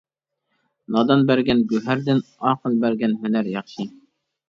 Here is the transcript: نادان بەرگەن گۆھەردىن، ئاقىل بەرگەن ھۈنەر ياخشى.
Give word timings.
نادان 0.95 1.27
بەرگەن 1.33 1.63
گۆھەردىن، 1.75 2.25
ئاقىل 2.49 2.83
بەرگەن 2.87 3.17
ھۈنەر 3.23 3.55
ياخشى. 3.57 3.93